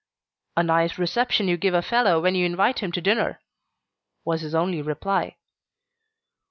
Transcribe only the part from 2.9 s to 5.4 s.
to dinner," was his only reply.